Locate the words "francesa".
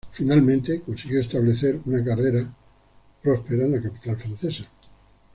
4.17-4.63